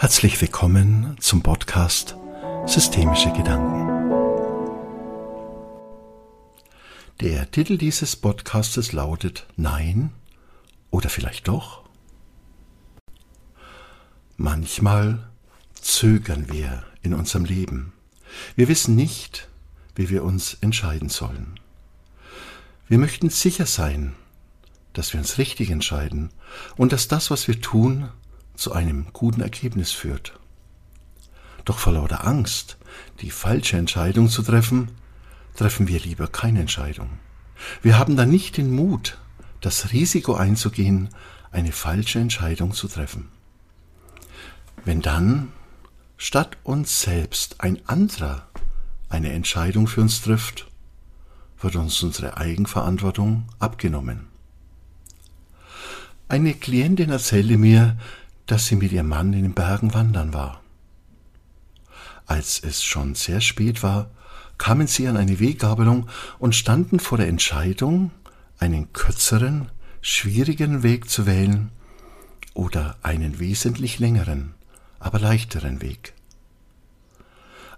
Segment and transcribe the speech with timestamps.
[0.00, 2.14] Herzlich willkommen zum Podcast
[2.66, 3.88] Systemische Gedanken.
[7.20, 10.12] Der Titel dieses Podcastes lautet Nein
[10.92, 11.82] oder vielleicht doch?
[14.36, 15.28] Manchmal
[15.74, 17.92] zögern wir in unserem Leben.
[18.54, 19.48] Wir wissen nicht,
[19.96, 21.58] wie wir uns entscheiden sollen.
[22.86, 24.14] Wir möchten sicher sein,
[24.92, 26.30] dass wir uns richtig entscheiden
[26.76, 28.10] und dass das, was wir tun,
[28.58, 30.38] zu einem guten Ergebnis führt.
[31.64, 32.76] Doch vor lauter Angst,
[33.20, 34.90] die falsche Entscheidung zu treffen,
[35.54, 37.08] treffen wir lieber keine Entscheidung.
[37.82, 39.18] Wir haben dann nicht den Mut,
[39.60, 41.10] das Risiko einzugehen,
[41.50, 43.28] eine falsche Entscheidung zu treffen.
[44.84, 45.52] Wenn dann
[46.16, 48.48] statt uns selbst ein anderer
[49.08, 50.66] eine Entscheidung für uns trifft,
[51.60, 54.26] wird uns unsere Eigenverantwortung abgenommen.
[56.28, 57.96] Eine Klientin erzählte mir,
[58.48, 60.62] dass sie mit ihrem Mann in den Bergen wandern war.
[62.26, 64.10] Als es schon sehr spät war,
[64.56, 68.10] kamen sie an eine Weggabelung und standen vor der Entscheidung,
[68.58, 69.68] einen kürzeren,
[70.00, 71.70] schwierigen Weg zu wählen
[72.54, 74.54] oder einen wesentlich längeren,
[74.98, 76.14] aber leichteren Weg.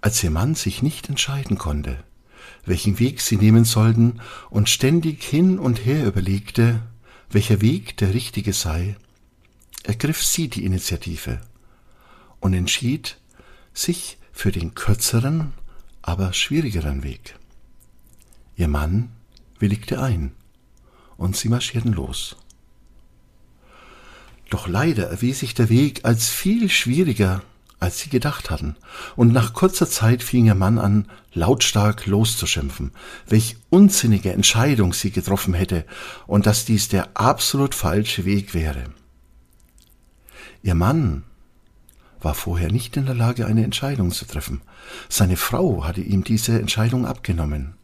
[0.00, 1.98] Als ihr Mann sich nicht entscheiden konnte,
[2.64, 6.80] welchen Weg sie nehmen sollten und ständig hin und her überlegte,
[7.30, 8.96] welcher Weg der richtige sei,
[9.84, 11.40] ergriff sie die Initiative
[12.40, 13.18] und entschied
[13.72, 15.52] sich für den kürzeren,
[16.02, 17.36] aber schwierigeren Weg.
[18.56, 19.10] Ihr Mann
[19.58, 20.32] willigte ein
[21.16, 22.36] und sie marschierten los.
[24.50, 27.42] Doch leider erwies sich der Weg als viel schwieriger,
[27.80, 28.76] als sie gedacht hatten,
[29.14, 32.92] und nach kurzer Zeit fing ihr Mann an, lautstark loszuschimpfen,
[33.26, 35.84] welch unsinnige Entscheidung sie getroffen hätte
[36.26, 38.84] und dass dies der absolut falsche Weg wäre.
[40.62, 41.24] Ihr Mann
[42.20, 44.60] war vorher nicht in der Lage, eine Entscheidung zu treffen.
[45.08, 47.74] Seine Frau hatte ihm diese Entscheidung abgenommen.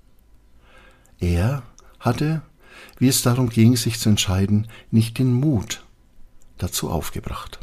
[1.21, 1.63] Er
[2.01, 2.43] hatte,
[2.99, 5.85] wie es darum ging, sich zu entscheiden, nicht den Mut
[6.59, 7.61] dazu aufgebracht.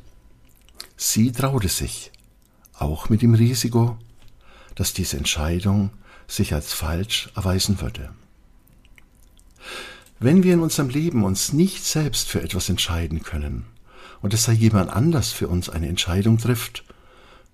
[0.96, 2.12] Sie traute sich,
[2.74, 3.98] auch mit dem Risiko,
[4.76, 5.92] dass diese Entscheidung
[6.28, 8.14] sich als falsch erweisen würde.
[10.20, 13.66] Wenn wir in unserem Leben uns nicht selbst für etwas entscheiden können,
[14.22, 16.84] und es sei jemand anders für uns eine Entscheidung trifft,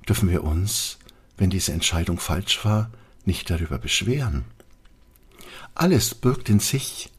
[0.07, 0.97] dürfen wir uns,
[1.37, 2.89] wenn diese Entscheidung falsch war,
[3.25, 4.45] nicht darüber beschweren.
[5.75, 7.11] Alles birgt in sich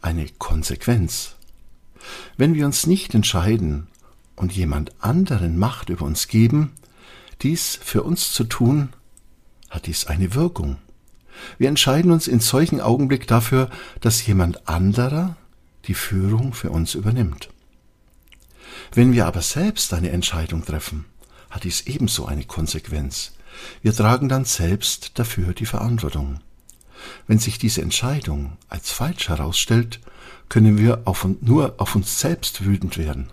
[0.00, 1.36] eine Konsequenz.
[2.36, 3.88] Wenn wir uns nicht entscheiden
[4.36, 6.72] und jemand anderen Macht über uns geben,
[7.42, 8.90] dies für uns zu tun,
[9.70, 10.78] hat dies eine Wirkung.
[11.58, 13.68] Wir entscheiden uns in solchen Augenblick dafür,
[14.00, 15.36] dass jemand anderer
[15.86, 17.50] die Führung für uns übernimmt.
[18.92, 21.04] Wenn wir aber selbst eine Entscheidung treffen,
[21.50, 23.32] hat dies ebenso eine Konsequenz.
[23.82, 26.40] Wir tragen dann selbst dafür die Verantwortung.
[27.26, 30.00] Wenn sich diese Entscheidung als falsch herausstellt,
[30.48, 33.30] können wir auf, nur auf uns selbst wütend werden.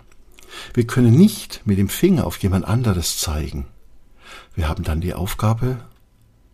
[0.72, 3.66] Wir können nicht mit dem Finger auf jemand anderes zeigen.
[4.54, 5.78] Wir haben dann die Aufgabe,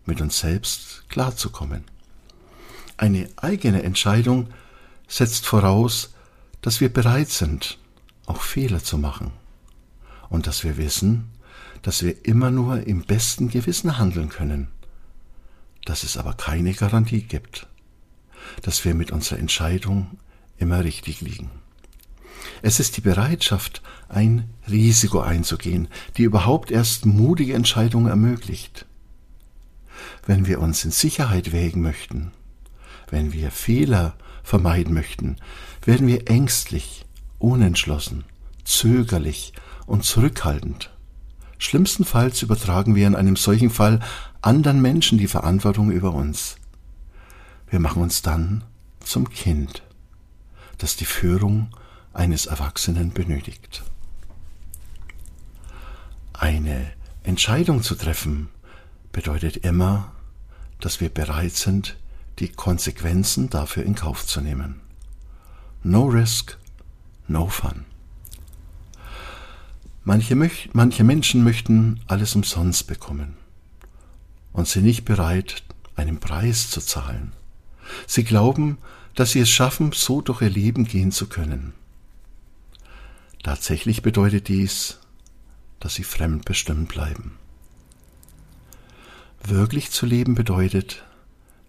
[0.07, 1.85] mit uns selbst klarzukommen.
[2.97, 4.49] Eine eigene Entscheidung
[5.09, 6.15] setzt voraus,
[6.63, 7.79] dass wir bereit sind,
[8.27, 9.33] auch Fehler zu machen
[10.29, 11.31] und dass wir wissen,
[11.83, 14.69] dass wir immer nur im besten Gewissen handeln können,
[15.85, 17.67] dass es aber keine Garantie gibt,
[18.63, 20.19] dass wir mit unserer Entscheidung
[20.59, 21.51] immer richtig liegen.
[22.63, 28.87] Es ist die Bereitschaft, ein Risiko einzugehen, die überhaupt erst mutige Entscheidungen ermöglicht.
[30.27, 32.33] Wenn wir uns in Sicherheit wägen möchten,
[33.09, 35.37] wenn wir Fehler vermeiden möchten,
[35.85, 37.07] werden wir ängstlich,
[37.41, 38.25] unentschlossen,
[38.65, 39.53] zögerlich
[39.87, 40.91] und zurückhaltend.
[41.59, 44.01] Schlimmstenfalls übertragen wir in einem solchen Fall
[44.41, 46.57] anderen Menschen die Verantwortung über uns.
[47.69, 48.65] Wir machen uns dann
[49.01, 49.83] zum Kind,
[50.79, 51.69] das die Führung
[52.13, 53.83] eines Erwachsenen benötigt.
[56.33, 56.93] Eine
[57.23, 58.49] Entscheidung zu treffen
[59.13, 60.13] bedeutet immer,
[60.81, 61.97] dass wir bereit sind,
[62.39, 64.81] die Konsequenzen dafür in Kauf zu nehmen.
[65.83, 66.59] No risk,
[67.31, 67.85] no fun.
[70.03, 70.35] Manche,
[70.73, 73.37] manche Menschen möchten alles umsonst bekommen
[74.53, 75.63] und sind nicht bereit,
[75.95, 77.33] einen Preis zu zahlen.
[78.07, 78.79] Sie glauben,
[79.15, 81.73] dass sie es schaffen, so durch ihr Leben gehen zu können.
[83.43, 84.99] Tatsächlich bedeutet dies,
[85.79, 87.37] dass sie fremdbestimmt bleiben.
[89.43, 91.05] Wirklich zu leben bedeutet,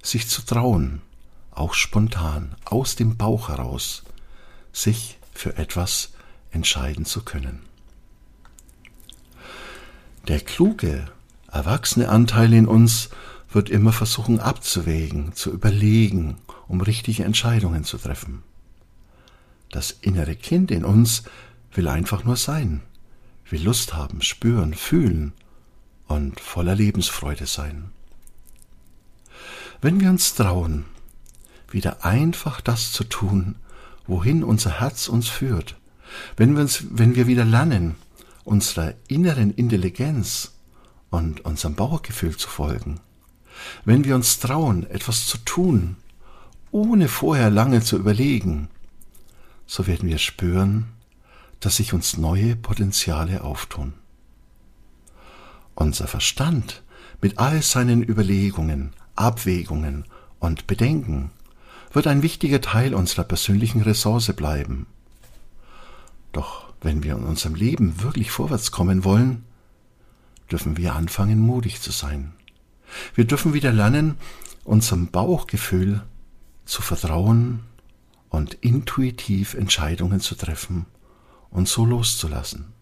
[0.02, 1.02] sich zu trauen,
[1.52, 4.04] auch spontan, aus dem Bauch heraus,
[4.74, 6.12] sich für etwas
[6.52, 7.62] entscheiden zu können.
[10.28, 11.06] Der kluge,
[11.52, 13.10] erwachsene Anteil in uns
[13.50, 18.44] wird immer versuchen abzuwägen, zu überlegen, um richtige Entscheidungen zu treffen.
[19.72, 21.24] Das innere Kind in uns
[21.74, 22.82] will einfach nur sein,
[23.50, 25.34] will Lust haben, spüren, fühlen
[26.08, 27.90] und voller Lebensfreude sein.
[29.82, 30.86] Wenn wir uns trauen,
[31.72, 33.56] wieder einfach das zu tun,
[34.08, 35.76] wohin unser Herz uns führt,
[36.38, 37.96] wenn wir, uns, wenn wir wieder lernen,
[38.44, 40.54] unserer inneren Intelligenz
[41.10, 43.00] und unserem Bauchgefühl zu folgen,
[43.86, 45.98] wenn wir uns trauen, etwas zu tun,
[46.72, 48.70] ohne vorher lange zu überlegen,
[49.66, 50.88] so werden wir spüren,
[51.60, 53.94] dass sich uns neue Potenziale auftun.
[55.76, 56.84] Unser Verstand
[57.22, 60.06] mit all seinen Überlegungen, Abwägungen
[60.40, 61.32] und Bedenken
[61.94, 64.88] wird ein wichtiger Teil unserer persönlichen Ressource bleiben.
[66.32, 69.44] Doch wenn wir in unserem Leben wirklich vorwärts kommen wollen,
[70.52, 72.34] dürfen wir anfangen, mutig zu sein.
[73.16, 74.18] Wir dürfen wieder lernen,
[74.64, 76.04] unserem Bauchgefühl
[76.66, 77.62] zu vertrauen
[78.30, 80.86] und intuitiv Entscheidungen zu treffen
[81.50, 82.74] und so loszulassen.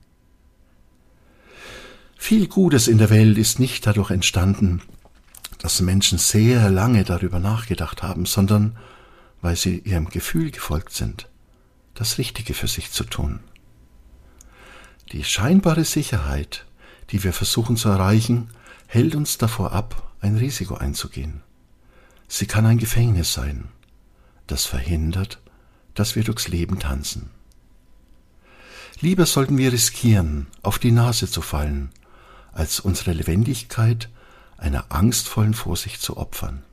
[2.18, 4.82] Viel Gutes in der Welt ist nicht dadurch entstanden,
[5.58, 8.78] dass Menschen sehr lange darüber nachgedacht haben, sondern
[9.42, 11.30] weil sie ihrem Gefühl gefolgt sind,
[11.94, 13.40] das Richtige für sich zu tun.
[15.12, 16.66] Die scheinbare Sicherheit,
[17.10, 18.52] die wir versuchen zu erreichen,
[18.88, 21.42] hält uns davor ab, ein Risiko einzugehen.
[22.28, 23.70] Sie kann ein Gefängnis sein,
[24.48, 25.42] das verhindert,
[25.96, 27.32] dass wir durchs Leben tanzen.
[29.02, 31.90] Lieber sollten wir riskieren, auf die Nase zu fallen,
[32.52, 34.10] als unsere Lebendigkeit
[34.58, 36.64] einer angstvollen Vorsicht zu opfern.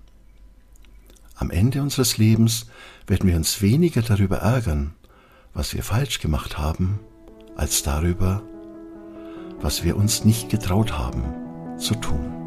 [1.37, 2.67] Am Ende unseres Lebens
[3.07, 4.95] werden wir uns weniger darüber ärgern,
[5.53, 6.99] was wir falsch gemacht haben,
[7.57, 8.43] als darüber,
[9.61, 12.46] was wir uns nicht getraut haben zu tun.